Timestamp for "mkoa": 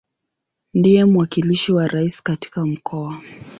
2.65-3.21